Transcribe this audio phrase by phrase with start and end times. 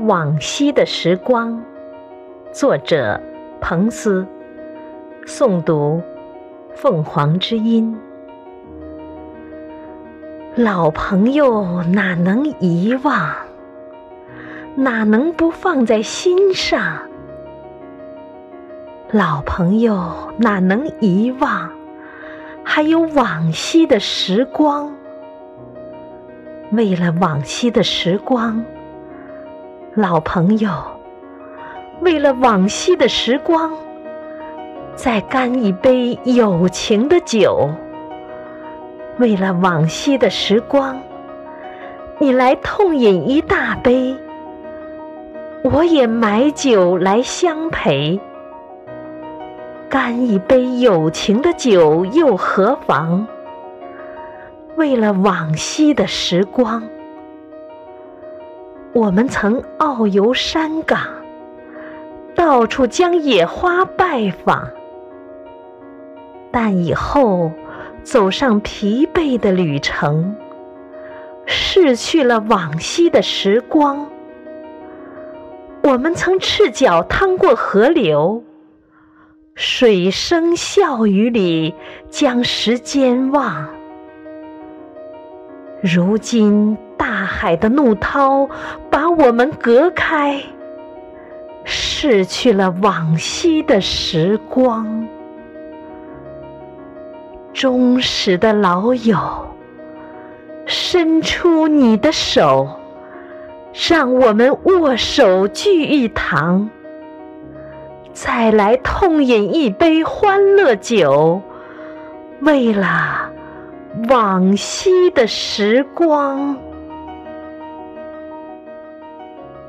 [0.00, 1.58] 往昔的时光，
[2.52, 3.18] 作者
[3.62, 4.26] 彭斯，
[5.24, 6.02] 诵读
[6.74, 7.98] 凤凰之音。
[10.54, 13.34] 老朋友哪能遗忘？
[14.74, 16.98] 哪能不放在心上？
[19.10, 21.70] 老朋友哪能遗忘？
[22.62, 24.94] 还有往昔的时光。
[26.72, 28.62] 为了往昔的时光。
[29.98, 30.68] 老朋友，
[32.02, 33.72] 为了往昔的时光，
[34.94, 37.70] 再干一杯友情的酒。
[39.18, 41.00] 为了往昔的时光，
[42.18, 44.14] 你来痛饮一大杯，
[45.62, 48.20] 我也买酒来相陪。
[49.88, 53.26] 干一杯友情的酒又何妨？
[54.76, 56.82] 为了往昔的时光。
[58.96, 60.98] 我们曾遨游山岗，
[62.34, 64.70] 到处将野花拜访，
[66.50, 67.52] 但以后
[68.02, 70.34] 走上疲惫的旅程，
[71.44, 74.08] 逝去了往昔的时光。
[75.82, 78.42] 我们曾赤脚趟过河流，
[79.54, 81.74] 水声笑语里
[82.08, 83.68] 将时间忘，
[85.82, 86.78] 如今。
[87.08, 88.50] 大海的怒涛
[88.90, 90.42] 把我们隔开，
[91.62, 95.06] 逝去了往昔的时光。
[97.52, 99.16] 忠实的老友，
[100.64, 102.68] 伸出你的手，
[103.88, 106.68] 让我们握手聚一堂，
[108.12, 111.40] 再来痛饮一杯欢乐酒，
[112.40, 113.30] 为了
[114.08, 116.56] 往昔的时光。